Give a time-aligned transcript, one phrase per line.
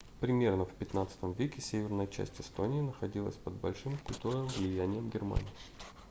[0.19, 5.45] примерно в xv-м веке северная часть эстонии находилась под большим культурным влиянием германии